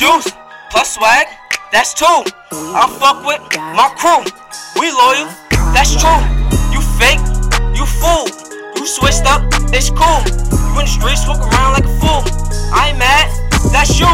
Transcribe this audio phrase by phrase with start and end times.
[0.00, 0.32] Juice
[0.72, 1.28] plus swag,
[1.70, 2.08] that's two.
[2.08, 3.44] I fuck with
[3.76, 4.24] my crew.
[4.80, 5.28] We loyal,
[5.76, 6.24] that's true.
[6.72, 7.20] You fake,
[7.76, 8.24] you fool.
[8.80, 9.44] You switched up,
[9.76, 10.24] it's cool.
[10.72, 12.24] You in the streets, walk around like a fool.
[12.72, 13.28] I ain't mad,
[13.76, 14.08] that's you.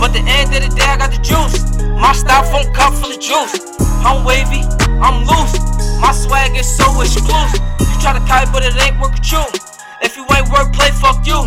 [0.00, 1.76] But the end of the day, I got the juice.
[2.00, 3.76] My styrofoam cup full of juice.
[4.08, 4.64] I'm wavy,
[5.04, 5.60] I'm loose.
[6.00, 7.60] My swag is so exclusive.
[7.84, 9.44] You try to copy, but it ain't work with you.
[10.00, 11.44] If you ain't wordplay, fuck you.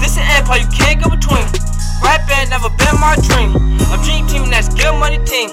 [0.00, 1.67] This an empire, you can't go between.
[2.02, 3.54] Rap band never been my dream.
[3.90, 5.50] A dream team that's good money team.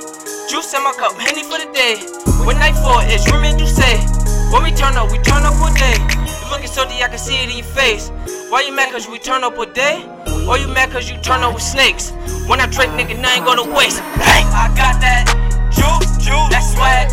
[0.50, 1.98] Juice in my cup, Henny for the day.
[2.46, 3.98] When nightfall is, remain you say.
[4.52, 5.98] When we turn up, we turn up all day.
[5.98, 8.12] You looking so deep, I can see it in your face.
[8.50, 10.06] Why you mad cause we turn up all day?
[10.48, 12.12] Or you mad cause you turn up with snakes?
[12.48, 14.00] When I drink, nigga, now ain't gonna waste.
[14.22, 14.46] Bang!
[14.54, 15.26] I got that
[15.74, 17.10] juice, juice, that swag.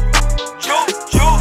[0.61, 1.32] Juice, juice,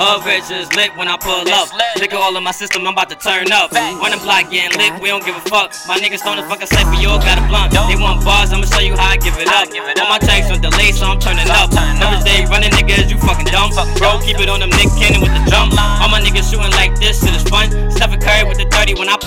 [0.00, 1.68] Hood is lit when I pull up.
[2.00, 3.68] Liquor all in my system, I'm about to turn up.
[4.00, 5.76] When I'm block getting lit, we don't give a fuck.
[5.84, 7.76] My niggas don't fucking say for you all got a blunt.
[7.76, 9.68] They want bars, I'ma show you how I give it up.
[10.00, 11.68] All my tracks on delay, so I'm turning up.
[11.76, 13.76] Every day running niggas, you fucking dumb.
[14.00, 15.68] Bro, keep it on them Nick Cannon with the drum.
[15.76, 17.44] All my niggas shooting like this, shit is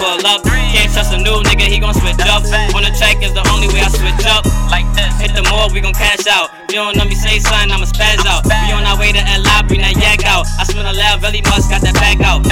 [0.03, 0.43] pull up.
[0.43, 2.43] Can't trust a new nigga, he gon' switch up.
[2.75, 4.43] On the track is the only way I switch up.
[4.67, 6.51] Like this, hit the mall, we gon' cash out.
[6.67, 8.43] You don't know me, say something, I'ma spaz out.
[8.43, 10.45] We on our way to LI, bring that yak out.
[10.59, 12.43] I smell a loud, really must got that back out.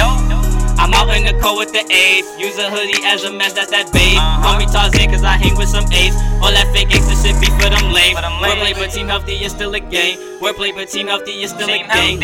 [0.80, 2.26] I'm out in the cold with the A's.
[2.40, 4.18] Use a hoodie as a mess, that's that babe.
[4.18, 4.42] Uh-huh.
[4.42, 6.16] Call me Tarzan, cause I hang with some A's.
[6.42, 8.16] All that fake gangsta shit be for them lame.
[8.16, 10.18] Wordplay, but team healthy is still a game.
[10.40, 12.18] Wordplay, but team healthy is still a game.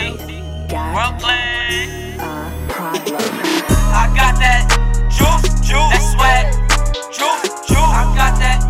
[0.71, 2.19] Wordplay.
[3.91, 4.78] I got that
[5.19, 6.47] juice, juice, that swag,
[7.11, 7.77] juice, juice.
[7.77, 8.68] I got that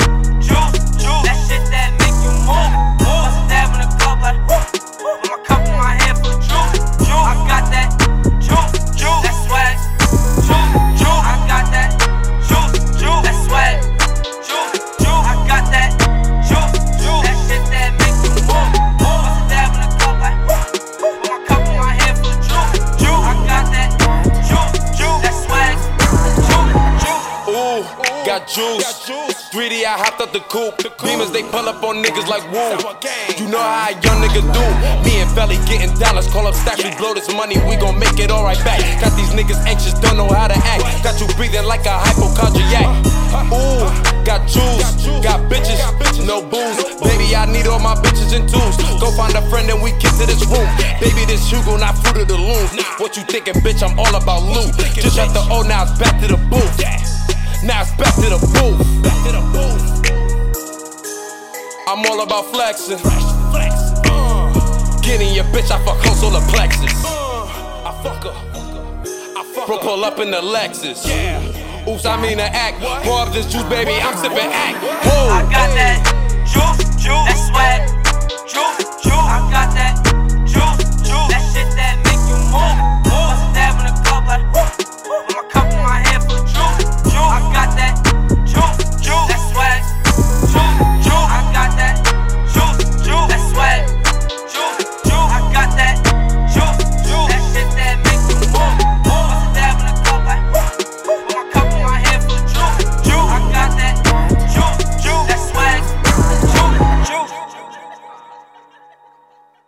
[28.49, 28.85] juice.
[29.53, 30.81] 3D, I hopped up the coupe.
[31.01, 32.77] Beamers, they pull up on niggas like woo.
[33.37, 34.65] You know how a young nigga do.
[35.05, 36.29] Me and Felly getting dollars.
[36.29, 38.81] Call up Stackz, we blow this money, we gon' make it alright back.
[39.01, 41.05] Got these niggas anxious, don't know how to act.
[41.05, 42.89] Got you breathing like a hypochondriac.
[43.53, 43.85] Ooh,
[44.25, 44.85] got juice.
[45.23, 45.81] Got bitches,
[46.25, 46.79] no booze.
[47.05, 48.77] Baby, I need all my bitches and twos.
[49.01, 50.69] Go find a friend and we get to this room.
[51.01, 52.69] Baby, this Hugo, not fruit of the loom.
[52.99, 53.83] What you thinking, bitch?
[53.83, 54.75] I'm all about loot.
[54.95, 57.18] Just shut the O, now it's back to the booth.
[57.65, 59.03] Now it's back to the booth.
[59.03, 59.83] Back to the booth.
[61.89, 62.99] I'm all about flexing.
[63.05, 64.53] Uh,
[65.03, 66.93] Getting your bitch, I fuck her solar plexus.
[67.05, 68.35] I fuck her.
[69.37, 71.05] I fuck Bro, pull up in the Lexus.
[71.89, 72.81] Oops, I mean to act.
[73.05, 73.93] Pour up this juice, baby.
[73.93, 74.79] I'm sipping act.
[75.05, 75.29] Whoa.
[75.31, 75.99] I got that
[76.47, 77.89] juice, juice, that swag,
[78.47, 79.08] juice, juice.